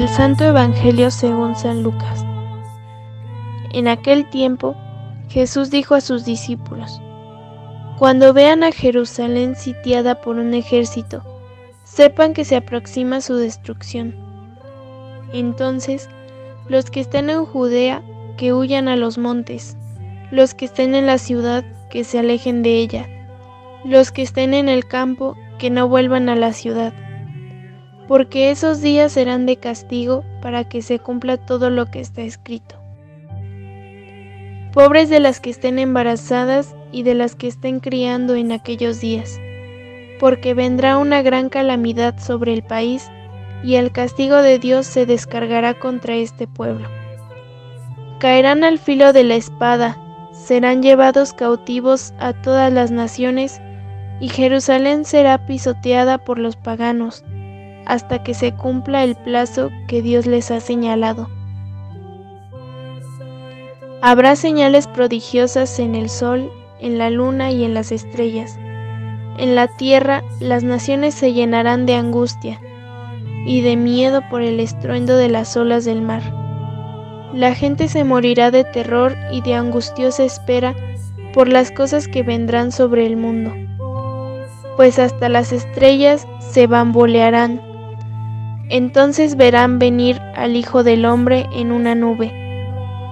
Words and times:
Del 0.00 0.08
Santo 0.08 0.44
Evangelio 0.44 1.10
según 1.10 1.54
San 1.54 1.82
Lucas. 1.82 2.24
En 3.74 3.86
aquel 3.86 4.30
tiempo, 4.30 4.74
Jesús 5.28 5.70
dijo 5.70 5.94
a 5.94 6.00
sus 6.00 6.24
discípulos, 6.24 7.02
Cuando 7.98 8.32
vean 8.32 8.64
a 8.64 8.72
Jerusalén 8.72 9.56
sitiada 9.56 10.22
por 10.22 10.36
un 10.36 10.54
ejército, 10.54 11.22
sepan 11.84 12.32
que 12.32 12.46
se 12.46 12.56
aproxima 12.56 13.20
su 13.20 13.34
destrucción. 13.34 14.16
Entonces, 15.34 16.08
los 16.66 16.90
que 16.90 17.00
estén 17.00 17.28
en 17.28 17.44
Judea, 17.44 18.02
que 18.38 18.54
huyan 18.54 18.88
a 18.88 18.96
los 18.96 19.18
montes, 19.18 19.76
los 20.30 20.54
que 20.54 20.64
estén 20.64 20.94
en 20.94 21.04
la 21.04 21.18
ciudad, 21.18 21.62
que 21.90 22.04
se 22.04 22.18
alejen 22.18 22.62
de 22.62 22.78
ella, 22.78 23.06
los 23.84 24.12
que 24.12 24.22
estén 24.22 24.54
en 24.54 24.70
el 24.70 24.86
campo, 24.86 25.36
que 25.58 25.68
no 25.68 25.90
vuelvan 25.90 26.30
a 26.30 26.36
la 26.36 26.54
ciudad 26.54 26.94
porque 28.10 28.50
esos 28.50 28.82
días 28.82 29.12
serán 29.12 29.46
de 29.46 29.54
castigo 29.54 30.24
para 30.42 30.68
que 30.68 30.82
se 30.82 30.98
cumpla 30.98 31.36
todo 31.36 31.70
lo 31.70 31.86
que 31.86 32.00
está 32.00 32.22
escrito. 32.22 32.74
Pobres 34.72 35.08
de 35.08 35.20
las 35.20 35.38
que 35.38 35.50
estén 35.50 35.78
embarazadas 35.78 36.74
y 36.90 37.04
de 37.04 37.14
las 37.14 37.36
que 37.36 37.46
estén 37.46 37.78
criando 37.78 38.34
en 38.34 38.50
aquellos 38.50 39.00
días, 39.00 39.38
porque 40.18 40.54
vendrá 40.54 40.98
una 40.98 41.22
gran 41.22 41.50
calamidad 41.50 42.18
sobre 42.18 42.52
el 42.52 42.64
país 42.64 43.08
y 43.62 43.76
el 43.76 43.92
castigo 43.92 44.42
de 44.42 44.58
Dios 44.58 44.88
se 44.88 45.06
descargará 45.06 45.74
contra 45.74 46.16
este 46.16 46.48
pueblo. 46.48 46.88
Caerán 48.18 48.64
al 48.64 48.80
filo 48.80 49.12
de 49.12 49.22
la 49.22 49.36
espada, 49.36 49.96
serán 50.32 50.82
llevados 50.82 51.32
cautivos 51.32 52.12
a 52.18 52.32
todas 52.32 52.72
las 52.72 52.90
naciones, 52.90 53.60
y 54.18 54.30
Jerusalén 54.30 55.04
será 55.04 55.46
pisoteada 55.46 56.18
por 56.18 56.40
los 56.40 56.56
paganos 56.56 57.22
hasta 57.90 58.22
que 58.22 58.34
se 58.34 58.52
cumpla 58.52 59.02
el 59.02 59.16
plazo 59.16 59.70
que 59.88 60.00
Dios 60.00 60.24
les 60.24 60.52
ha 60.52 60.60
señalado. 60.60 61.28
Habrá 64.00 64.36
señales 64.36 64.86
prodigiosas 64.86 65.76
en 65.80 65.96
el 65.96 66.08
sol, 66.08 66.52
en 66.78 66.98
la 66.98 67.10
luna 67.10 67.50
y 67.50 67.64
en 67.64 67.74
las 67.74 67.90
estrellas. 67.90 68.56
En 69.38 69.56
la 69.56 69.66
tierra 69.66 70.22
las 70.38 70.62
naciones 70.62 71.14
se 71.14 71.32
llenarán 71.32 71.84
de 71.84 71.96
angustia 71.96 72.60
y 73.44 73.60
de 73.60 73.74
miedo 73.74 74.22
por 74.30 74.42
el 74.42 74.60
estruendo 74.60 75.16
de 75.16 75.28
las 75.28 75.56
olas 75.56 75.84
del 75.84 76.00
mar. 76.00 76.22
La 77.34 77.56
gente 77.56 77.88
se 77.88 78.04
morirá 78.04 78.52
de 78.52 78.62
terror 78.62 79.16
y 79.32 79.40
de 79.40 79.54
angustiosa 79.54 80.22
espera 80.22 80.76
por 81.34 81.48
las 81.48 81.72
cosas 81.72 82.06
que 82.06 82.22
vendrán 82.22 82.70
sobre 82.70 83.04
el 83.04 83.16
mundo, 83.16 83.52
pues 84.76 85.00
hasta 85.00 85.28
las 85.28 85.50
estrellas 85.50 86.28
se 86.38 86.68
bambolearán 86.68 87.69
entonces 88.70 89.36
verán 89.36 89.78
venir 89.78 90.20
al 90.34 90.56
Hijo 90.56 90.84
del 90.84 91.04
Hombre 91.04 91.46
en 91.52 91.72
una 91.72 91.94
nube, 91.94 92.32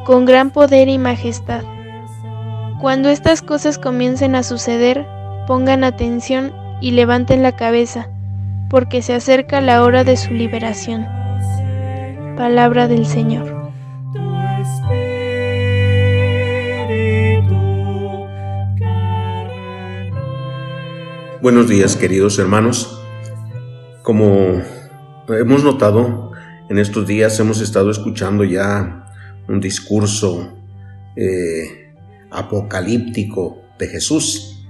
con 0.07 0.25
gran 0.25 0.51
poder 0.51 0.89
y 0.89 0.99
majestad. 0.99 1.65
Cuando 2.81 3.09
estas 3.09 3.43
cosas 3.43 3.77
comiencen 3.77 4.37
a 4.37 4.45
suceder, 4.45 5.05
pongan 5.49 5.83
atención 5.83 6.53
y 6.81 6.93
levanten 6.93 7.43
la 7.43 7.57
cabeza, 7.57 8.09
porque 8.71 9.03
se 9.03 9.15
acerca 9.15 9.61
la 9.61 9.83
hora 9.83 10.05
de 10.05 10.17
su 10.17 10.33
liberación. 10.33 11.07
Palabra 12.37 12.87
del 12.87 13.05
Señor. 13.05 13.59
Buenos 21.43 21.69
días 21.69 21.97
queridos 21.97 22.39
hermanos. 22.39 23.01
Como 24.03 24.63
hemos 25.35 25.65
notado 25.65 26.33
en 26.69 26.79
estos 26.79 27.07
días, 27.07 27.39
hemos 27.41 27.61
estado 27.61 27.91
escuchando 27.91 28.45
ya 28.45 29.07
un 29.49 29.61
discurso 29.61 30.57
eh, 31.17 31.93
apocalíptico 32.31 33.63
de 33.79 33.89
Jesús 33.89 34.67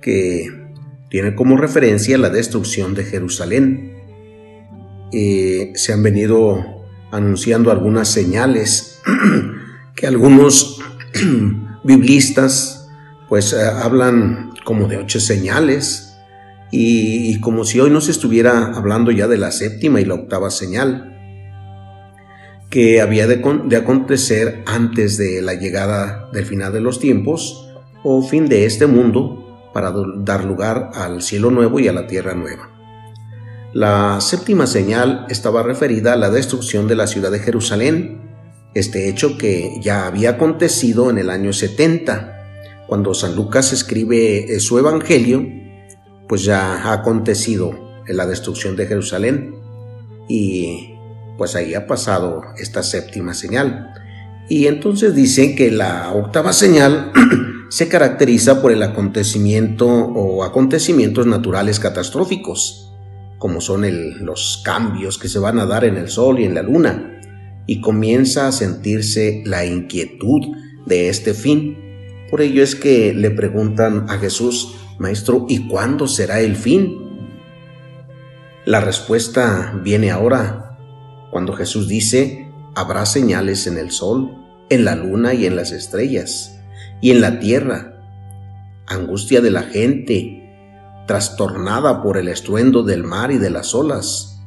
que 0.00 0.48
tiene 1.10 1.34
como 1.34 1.56
referencia 1.56 2.18
la 2.18 2.30
destrucción 2.30 2.94
de 2.94 3.04
Jerusalén. 3.04 3.92
Eh, 5.12 5.72
se 5.74 5.92
han 5.92 6.02
venido 6.02 6.86
anunciando 7.10 7.70
algunas 7.70 8.08
señales 8.08 9.00
que 9.96 10.06
algunos 10.06 10.80
biblistas 11.84 12.88
pues 13.28 13.52
eh, 13.52 13.62
hablan 13.62 14.52
como 14.64 14.88
de 14.88 14.96
ocho 14.96 15.20
señales 15.20 16.13
y, 16.76 17.38
como 17.38 17.64
si 17.64 17.78
hoy 17.78 17.90
no 17.90 18.00
se 18.00 18.10
estuviera 18.10 18.72
hablando 18.74 19.12
ya 19.12 19.28
de 19.28 19.38
la 19.38 19.52
séptima 19.52 20.00
y 20.00 20.04
la 20.04 20.14
octava 20.14 20.50
señal, 20.50 21.12
que 22.68 23.00
había 23.00 23.28
de, 23.28 23.76
acontecer 23.76 24.64
antes 24.66 25.16
de 25.16 25.40
la 25.40 25.54
llegada 25.54 26.28
del 26.32 26.44
final 26.44 26.72
de 26.72 26.80
los 26.80 26.98
tiempos 26.98 27.70
o 28.02 28.22
fin 28.22 28.48
de 28.48 28.64
este 28.64 28.88
mundo 28.88 29.70
para 29.72 29.92
dar 30.16 30.44
lugar 30.44 30.90
al 30.94 31.22
cielo 31.22 31.52
nuevo 31.52 31.78
y 31.78 31.86
a 31.86 31.92
la 31.92 32.08
tierra 32.08 32.34
nueva. 32.34 32.70
La 33.72 34.20
séptima 34.20 34.66
señal 34.66 35.26
estaba 35.28 35.62
referida 35.62 36.14
a 36.14 36.16
la 36.16 36.30
destrucción 36.30 36.88
de 36.88 36.96
la 36.96 37.06
ciudad 37.06 37.30
de 37.30 37.38
Jerusalén, 37.38 38.20
este 38.74 39.08
hecho 39.08 39.38
que 39.38 39.78
ya 39.80 40.08
había 40.08 40.30
acontecido 40.30 41.08
en 41.08 41.18
el 41.18 41.30
año 41.30 41.52
70, 41.52 42.86
cuando 42.88 43.14
San 43.14 43.36
Lucas 43.36 43.72
escribe 43.72 44.58
su 44.58 44.76
evangelio 44.80 45.63
pues 46.28 46.44
ya 46.44 46.84
ha 46.84 46.92
acontecido 46.92 48.02
en 48.06 48.16
la 48.16 48.26
destrucción 48.26 48.76
de 48.76 48.86
Jerusalén 48.86 49.54
y 50.28 50.94
pues 51.36 51.56
ahí 51.56 51.74
ha 51.74 51.86
pasado 51.86 52.42
esta 52.58 52.82
séptima 52.82 53.34
señal. 53.34 53.92
Y 54.48 54.66
entonces 54.66 55.14
dicen 55.14 55.56
que 55.56 55.70
la 55.70 56.12
octava 56.12 56.52
señal 56.52 57.12
se 57.70 57.88
caracteriza 57.88 58.60
por 58.60 58.72
el 58.72 58.82
acontecimiento 58.82 59.86
o 59.86 60.44
acontecimientos 60.44 61.26
naturales 61.26 61.80
catastróficos, 61.80 62.92
como 63.38 63.60
son 63.60 63.84
los 64.24 64.62
cambios 64.64 65.18
que 65.18 65.28
se 65.28 65.38
van 65.38 65.58
a 65.58 65.66
dar 65.66 65.84
en 65.84 65.96
el 65.96 66.08
sol 66.08 66.40
y 66.40 66.44
en 66.44 66.54
la 66.54 66.62
luna, 66.62 67.20
y 67.66 67.80
comienza 67.80 68.46
a 68.46 68.52
sentirse 68.52 69.42
la 69.46 69.64
inquietud 69.64 70.42
de 70.86 71.08
este 71.08 71.32
fin. 71.32 71.78
Por 72.30 72.42
ello 72.42 72.62
es 72.62 72.74
que 72.74 73.14
le 73.14 73.30
preguntan 73.30 74.06
a 74.08 74.18
Jesús, 74.18 74.74
Maestro, 74.98 75.46
¿y 75.48 75.68
cuándo 75.68 76.06
será 76.06 76.40
el 76.40 76.56
fin? 76.56 77.04
La 78.64 78.80
respuesta 78.80 79.78
viene 79.82 80.10
ahora, 80.10 80.78
cuando 81.30 81.52
Jesús 81.52 81.88
dice, 81.88 82.48
habrá 82.74 83.04
señales 83.04 83.66
en 83.66 83.76
el 83.76 83.90
sol, 83.90 84.36
en 84.70 84.84
la 84.84 84.94
luna 84.94 85.34
y 85.34 85.46
en 85.46 85.56
las 85.56 85.72
estrellas, 85.72 86.58
y 87.00 87.10
en 87.10 87.20
la 87.20 87.40
tierra, 87.40 88.00
angustia 88.86 89.40
de 89.40 89.50
la 89.50 89.62
gente, 89.62 90.40
trastornada 91.06 92.02
por 92.02 92.16
el 92.16 92.28
estruendo 92.28 92.82
del 92.82 93.04
mar 93.04 93.32
y 93.32 93.38
de 93.38 93.50
las 93.50 93.74
olas. 93.74 94.40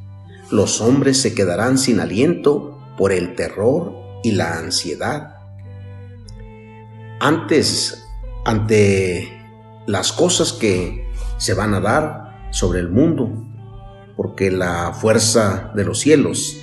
Los 0.49 0.81
hombres 0.81 1.21
se 1.21 1.35
quedarán 1.35 1.77
sin 1.77 1.99
aliento 1.99 2.79
por 2.97 3.11
el 3.11 3.35
terror 3.35 3.93
y 4.23 4.31
la 4.31 4.57
ansiedad. 4.57 5.35
Antes, 7.19 8.03
ante 8.45 9.36
las 9.87 10.11
cosas 10.11 10.53
que 10.53 11.07
se 11.37 11.55
van 11.55 11.73
a 11.73 11.79
dar 11.79 12.49
sobre 12.51 12.79
el 12.79 12.89
mundo, 12.89 13.31
porque 14.15 14.51
la 14.51 14.93
fuerza 14.93 15.71
de 15.75 15.85
los 15.85 15.99
cielos, 15.99 16.61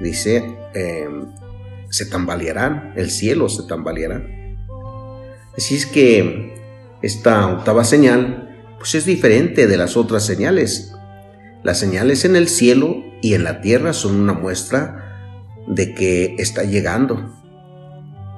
dice, 0.00 0.58
em, 0.74 1.26
se 1.88 2.06
tambalearán, 2.06 2.92
el 2.96 3.10
cielo 3.10 3.48
se 3.48 3.62
tambaleará. 3.62 4.22
Así 5.56 5.76
es 5.76 5.86
que 5.86 6.54
esta 7.02 7.46
octava 7.46 7.84
señal, 7.84 8.48
pues 8.78 8.94
es 8.94 9.04
diferente 9.04 9.66
de 9.66 9.76
las 9.76 9.96
otras 9.96 10.24
señales. 10.24 10.94
Las 11.62 11.78
señales 11.78 12.24
en 12.24 12.34
el 12.34 12.48
cielo 12.48 12.96
y 13.20 13.34
en 13.34 13.44
la 13.44 13.60
tierra 13.60 13.92
son 13.92 14.16
una 14.16 14.32
muestra 14.32 15.60
de 15.68 15.94
que 15.94 16.34
está 16.38 16.64
llegando. 16.64 17.38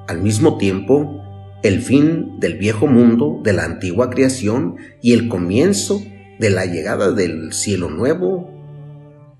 Al 0.07 0.21
mismo 0.21 0.57
tiempo, 0.57 1.23
el 1.65 1.81
fin 1.81 2.39
del 2.39 2.59
viejo 2.59 2.85
mundo, 2.85 3.39
de 3.43 3.51
la 3.51 3.63
antigua 3.63 4.11
creación 4.11 4.75
y 5.01 5.13
el 5.13 5.27
comienzo 5.27 5.99
de 6.37 6.51
la 6.51 6.67
llegada 6.67 7.11
del 7.11 7.53
cielo 7.53 7.89
nuevo 7.89 8.51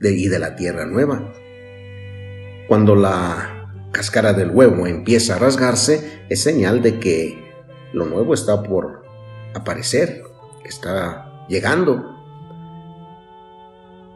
y 0.02 0.28
de 0.28 0.40
la 0.40 0.56
tierra 0.56 0.88
nueva. 0.88 1.32
Cuando 2.68 2.96
la 2.96 3.70
cáscara 3.92 4.34
del 4.34 4.50
huevo 4.50 4.88
empieza 4.88 5.36
a 5.36 5.38
rasgarse, 5.38 6.24
es 6.28 6.42
señal 6.42 6.82
de 6.82 7.00
que 7.00 7.38
lo 7.94 8.06
nuevo 8.06 8.34
está 8.34 8.64
por 8.64 9.04
aparecer, 9.54 10.24
está 10.68 11.46
llegando. 11.48 12.12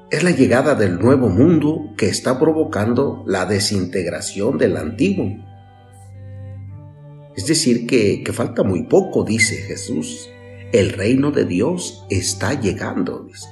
Es 0.10 0.24
la 0.24 0.32
llegada 0.32 0.74
del 0.74 0.98
nuevo 0.98 1.30
mundo 1.30 1.92
que 1.96 2.10
está 2.10 2.40
provocando 2.40 3.24
la 3.28 3.46
desintegración 3.46 4.58
del 4.58 4.78
antiguo. 4.78 5.49
Es 7.40 7.46
decir, 7.46 7.88
que, 7.88 8.22
falta 8.34 8.64
muy 8.64 8.84
poco, 8.84 9.24
dice 9.24 9.56
Jesús. 9.56 10.30
El 10.74 10.90
reino 10.90 11.32
de 11.32 11.46
Dios 11.46 12.06
está 12.10 12.60
llegando, 12.60 13.24
dice. 13.26 13.48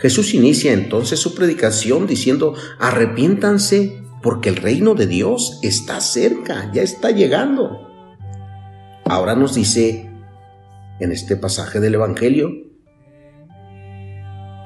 Jesús 0.00 0.34
inicia 0.34 0.72
entonces 0.72 1.20
su 1.20 1.32
predicación 1.36 2.08
diciendo, 2.08 2.56
arrepiéntanse 2.80 4.02
porque 4.20 4.48
el 4.48 4.56
reino 4.56 4.96
de 4.96 5.06
Dios 5.06 5.60
está 5.62 6.00
cerca, 6.00 6.72
ya 6.74 6.82
está 6.82 7.12
llegando. 7.12 7.88
Ahora 9.04 9.36
nos 9.36 9.54
dice 9.54 10.10
en 10.98 11.12
este 11.12 11.36
pasaje 11.36 11.78
del 11.78 11.94
Evangelio 11.94 12.50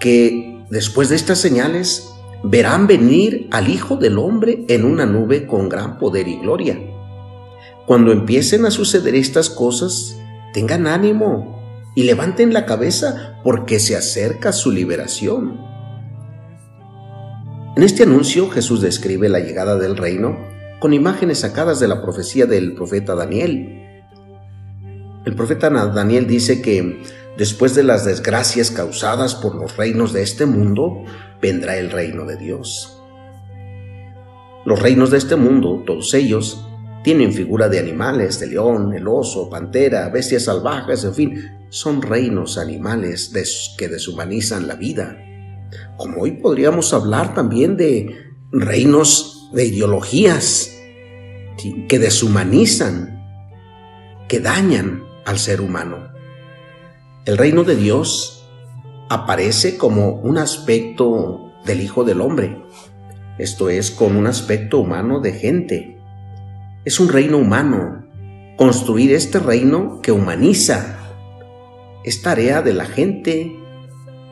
que 0.00 0.64
después 0.70 1.10
de 1.10 1.16
estas 1.16 1.38
señales 1.38 2.08
verán 2.42 2.86
venir 2.86 3.46
al 3.50 3.68
Hijo 3.68 3.96
del 3.96 4.16
Hombre 4.16 4.64
en 4.68 4.86
una 4.86 5.04
nube 5.04 5.46
con 5.46 5.68
gran 5.68 5.98
poder 5.98 6.28
y 6.28 6.38
gloria. 6.38 6.95
Cuando 7.86 8.10
empiecen 8.10 8.66
a 8.66 8.72
suceder 8.72 9.14
estas 9.14 9.48
cosas, 9.48 10.16
tengan 10.52 10.88
ánimo 10.88 11.56
y 11.94 12.02
levanten 12.02 12.52
la 12.52 12.66
cabeza 12.66 13.38
porque 13.44 13.78
se 13.78 13.94
acerca 13.94 14.52
su 14.52 14.72
liberación. 14.72 15.60
En 17.76 17.82
este 17.84 18.02
anuncio 18.02 18.50
Jesús 18.50 18.80
describe 18.80 19.28
la 19.28 19.38
llegada 19.38 19.76
del 19.76 19.96
reino 19.96 20.36
con 20.80 20.94
imágenes 20.94 21.40
sacadas 21.40 21.78
de 21.78 21.86
la 21.86 22.02
profecía 22.02 22.46
del 22.46 22.74
profeta 22.74 23.14
Daniel. 23.14 24.02
El 25.24 25.36
profeta 25.36 25.70
Daniel 25.70 26.26
dice 26.26 26.60
que 26.60 27.02
después 27.38 27.76
de 27.76 27.84
las 27.84 28.04
desgracias 28.04 28.72
causadas 28.72 29.36
por 29.36 29.54
los 29.54 29.76
reinos 29.76 30.12
de 30.12 30.22
este 30.22 30.44
mundo, 30.44 31.04
vendrá 31.40 31.76
el 31.76 31.90
reino 31.90 32.24
de 32.24 32.36
Dios. 32.36 33.00
Los 34.64 34.80
reinos 34.80 35.12
de 35.12 35.18
este 35.18 35.36
mundo, 35.36 35.84
todos 35.86 36.12
ellos, 36.14 36.66
tienen 37.06 37.32
figura 37.32 37.68
de 37.68 37.78
animales, 37.78 38.40
de 38.40 38.48
león, 38.48 38.92
el 38.92 39.06
oso, 39.06 39.48
pantera, 39.48 40.08
bestias 40.08 40.46
salvajes, 40.46 41.04
en 41.04 41.14
fin, 41.14 41.50
son 41.68 42.02
reinos 42.02 42.58
animales 42.58 43.30
que 43.78 43.86
deshumanizan 43.86 44.66
la 44.66 44.74
vida. 44.74 45.16
Como 45.96 46.22
hoy 46.22 46.32
podríamos 46.32 46.92
hablar 46.92 47.32
también 47.32 47.76
de 47.76 48.12
reinos 48.50 49.50
de 49.52 49.66
ideologías 49.66 50.76
que 51.88 51.98
deshumanizan, 52.00 53.22
que 54.26 54.40
dañan 54.40 55.04
al 55.26 55.38
ser 55.38 55.60
humano. 55.60 56.08
El 57.24 57.38
reino 57.38 57.62
de 57.62 57.76
Dios 57.76 58.48
aparece 59.08 59.78
como 59.78 60.10
un 60.22 60.38
aspecto 60.38 61.52
del 61.64 61.82
Hijo 61.82 62.02
del 62.02 62.20
Hombre, 62.20 62.64
esto 63.38 63.70
es, 63.70 63.92
con 63.92 64.16
un 64.16 64.26
aspecto 64.26 64.80
humano 64.80 65.20
de 65.20 65.32
gente. 65.34 65.95
Es 66.86 67.00
un 67.00 67.08
reino 67.08 67.38
humano. 67.38 68.06
Construir 68.56 69.12
este 69.12 69.40
reino 69.40 70.00
que 70.02 70.12
humaniza 70.12 70.96
es 72.04 72.22
tarea 72.22 72.62
de 72.62 72.74
la 72.74 72.84
gente, 72.84 73.58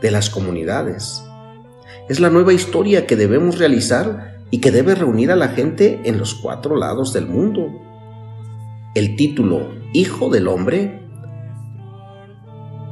de 0.00 0.10
las 0.12 0.30
comunidades. 0.30 1.24
Es 2.08 2.20
la 2.20 2.30
nueva 2.30 2.52
historia 2.52 3.08
que 3.08 3.16
debemos 3.16 3.58
realizar 3.58 4.38
y 4.52 4.60
que 4.60 4.70
debe 4.70 4.94
reunir 4.94 5.32
a 5.32 5.36
la 5.36 5.48
gente 5.48 6.02
en 6.04 6.16
los 6.16 6.36
cuatro 6.36 6.76
lados 6.76 7.12
del 7.12 7.26
mundo. 7.26 7.72
El 8.94 9.16
título 9.16 9.72
Hijo 9.92 10.30
del 10.30 10.46
Hombre 10.46 11.02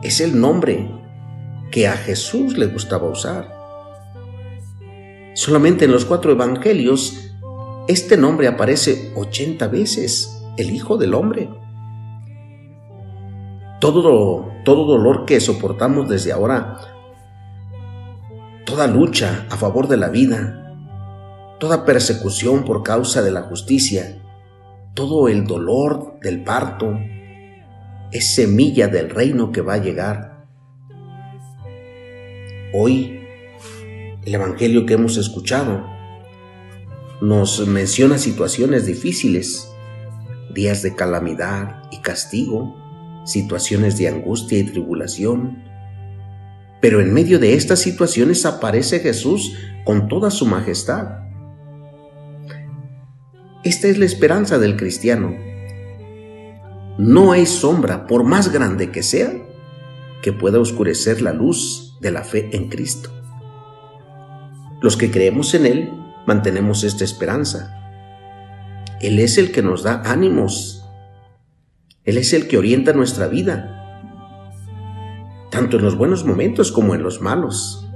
es 0.03 0.21
el 0.21 0.41
nombre 0.41 0.91
que 1.71 1.87
a 1.87 1.93
Jesús 1.93 2.59
le 2.59 2.67
gustaba 2.67 3.09
usar. 3.09 3.49
Solamente 5.35 5.85
en 5.85 5.93
los 5.93 6.05
cuatro 6.05 6.33
evangelios 6.33 7.32
este 7.89 8.17
nombre 8.17 8.47
aparece 8.47 9.13
80 9.17 9.67
veces, 9.69 10.41
el 10.57 10.71
Hijo 10.71 10.97
del 10.97 11.15
Hombre. 11.15 11.51
Todo, 13.81 14.53
todo 14.65 14.85
dolor 14.85 15.25
que 15.25 15.41
soportamos 15.41 16.09
desde 16.09 16.31
ahora, 16.31 16.79
toda 18.65 18.87
lucha 18.87 19.47
a 19.51 19.57
favor 19.57 19.89
de 19.89 19.97
la 19.97 20.09
vida, 20.09 20.77
toda 21.59 21.85
persecución 21.85 22.65
por 22.65 22.85
causa 22.85 23.21
de 23.23 23.33
la 23.33 23.43
justicia, 23.43 24.23
todo 24.95 25.27
el 25.27 25.47
dolor 25.47 26.21
del 26.21 26.45
parto, 26.45 26.97
es 28.13 28.35
semilla 28.35 28.87
del 28.87 29.11
reino 29.11 29.51
que 29.51 29.63
va 29.63 29.75
a 29.75 29.79
llegar. 29.79 30.47
Hoy, 32.73 33.27
el 34.25 34.35
Evangelio 34.35 34.87
que 34.87 34.95
hemos 34.95 35.17
escuchado 35.17 35.85
nos 37.23 37.65
menciona 37.69 38.19
situaciones 38.19 38.85
difíciles, 38.85 39.73
días 40.53 40.83
de 40.83 40.97
calamidad 40.97 41.85
y 41.93 42.01
castigo, 42.01 42.75
situaciones 43.25 43.97
de 43.97 44.09
angustia 44.09 44.59
y 44.59 44.65
tribulación. 44.65 45.63
Pero 46.81 47.01
en 47.01 47.15
medio 47.15 47.39
de 47.39 47.55
estas 47.55 47.79
situaciones 47.79 48.45
aparece 48.45 48.99
Jesús 48.99 49.57
con 49.85 50.09
toda 50.09 50.33
su 50.33 50.47
majestad. 50.47 51.21
Esta 53.63 53.87
es 53.87 53.99
la 53.99 54.05
esperanza 54.05 54.59
del 54.59 54.77
cristiano. 54.77 55.33
No 56.99 57.31
hay 57.31 57.47
sombra, 57.47 58.09
por 58.09 58.25
más 58.25 58.53
grande 58.53 58.91
que 58.91 59.05
sea, 59.05 59.33
que 60.23 60.33
pueda 60.33 60.59
oscurecer 60.59 61.23
la 61.23 61.33
luz 61.33 61.97
de 62.01 62.11
la 62.11 62.25
fe 62.25 62.51
en 62.51 62.69
Cristo. 62.69 63.11
Los 64.81 64.97
que 64.97 65.13
creemos 65.13 65.55
en 65.55 65.67
Él 65.67 66.02
mantenemos 66.27 66.85
esta 66.85 67.05
esperanza. 67.05 67.79
Él 69.01 69.19
es 69.19 69.39
el 69.39 69.53
que 69.53 69.63
nos 69.63 69.83
da 69.83 70.03
ánimos 70.05 70.83
él 72.05 72.19
es 72.19 72.33
el 72.33 72.49
que 72.49 72.59
orienta 72.59 72.93
nuestra 72.93 73.29
vida, 73.29 73.79
tanto 75.51 75.77
en 75.77 75.85
los 75.85 75.97
buenos 75.97 76.25
momentos 76.25 76.73
como 76.73 76.97
en 76.97 77.03
los 77.05 77.21
malos. 77.21 77.89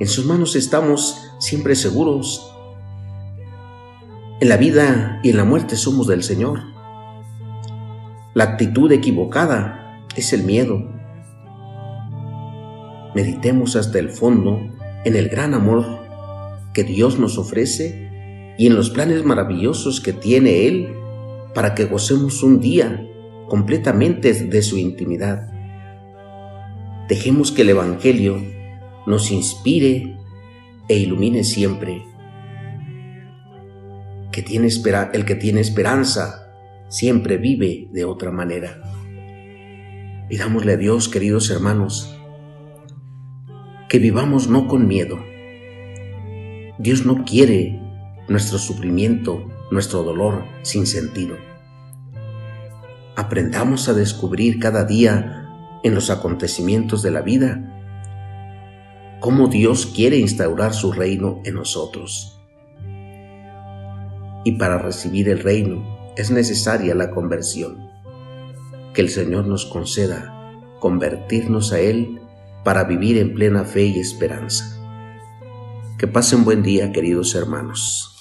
En 0.00 0.08
sus 0.08 0.26
manos 0.26 0.56
estamos 0.56 1.30
siempre 1.38 1.76
seguros. 1.76 2.52
En 4.40 4.48
la 4.48 4.56
vida 4.56 5.20
y 5.22 5.30
en 5.30 5.36
la 5.36 5.44
muerte 5.44 5.76
somos 5.76 6.08
del 6.08 6.24
Señor. 6.24 6.58
La 8.34 8.44
actitud 8.44 8.90
equivocada 8.90 10.04
es 10.16 10.32
el 10.32 10.42
miedo. 10.42 10.82
Meditemos 13.14 13.76
hasta 13.76 14.00
el 14.00 14.10
fondo 14.10 14.58
en 15.04 15.14
el 15.14 15.28
gran 15.28 15.54
amor 15.54 16.01
que 16.72 16.84
Dios 16.84 17.18
nos 17.18 17.38
ofrece 17.38 18.10
y 18.58 18.66
en 18.66 18.74
los 18.74 18.90
planes 18.90 19.24
maravillosos 19.24 20.00
que 20.00 20.12
tiene 20.12 20.66
Él 20.66 20.94
para 21.54 21.74
que 21.74 21.84
gocemos 21.84 22.42
un 22.42 22.60
día 22.60 23.06
completamente 23.48 24.32
de 24.32 24.62
su 24.62 24.78
intimidad. 24.78 25.50
Dejemos 27.08 27.52
que 27.52 27.62
el 27.62 27.70
Evangelio 27.70 28.42
nos 29.06 29.30
inspire 29.30 30.16
e 30.88 30.96
ilumine 30.96 31.44
siempre. 31.44 32.02
Que 34.30 34.42
tiene 34.42 34.68
el 35.12 35.24
que 35.24 35.34
tiene 35.34 35.60
esperanza 35.60 36.54
siempre 36.88 37.36
vive 37.36 37.88
de 37.92 38.04
otra 38.04 38.30
manera. 38.30 38.80
Pidámosle 40.28 40.72
a 40.72 40.76
Dios, 40.76 41.08
queridos 41.08 41.50
hermanos, 41.50 42.18
que 43.88 43.98
vivamos 43.98 44.48
no 44.48 44.68
con 44.68 44.86
miedo. 44.86 45.31
Dios 46.78 47.04
no 47.04 47.24
quiere 47.24 47.80
nuestro 48.28 48.58
sufrimiento 48.58 49.46
nuestro 49.72 50.02
dolor 50.02 50.44
sin 50.62 50.86
sentido. 50.86 51.36
Aprendamos 53.16 53.88
a 53.88 53.94
descubrir 53.94 54.58
cada 54.58 54.84
día 54.84 55.48
en 55.82 55.94
los 55.94 56.10
acontecimientos 56.10 57.02
de 57.02 57.10
la 57.10 57.22
vida 57.22 57.68
cómo 59.20 59.48
Dios 59.48 59.86
quiere 59.86 60.18
instaurar 60.18 60.74
su 60.74 60.92
reino 60.92 61.40
en 61.44 61.54
nosotros. 61.54 62.40
Y 64.44 64.52
para 64.52 64.78
recibir 64.78 65.28
el 65.28 65.38
reino 65.38 66.12
es 66.16 66.30
necesaria 66.30 66.94
la 66.94 67.10
conversión. 67.10 67.88
Que 68.92 69.00
el 69.00 69.08
Señor 69.08 69.46
nos 69.46 69.64
conceda 69.64 70.60
convertirnos 70.80 71.72
a 71.72 71.80
Él 71.80 72.20
para 72.64 72.84
vivir 72.84 73.16
en 73.16 73.32
plena 73.32 73.64
fe 73.64 73.84
y 73.84 74.00
esperanza. 74.00 74.81
Que 76.02 76.08
pasen 76.08 76.44
buen 76.44 76.64
día, 76.64 76.90
queridos 76.90 77.36
hermanos. 77.36 78.11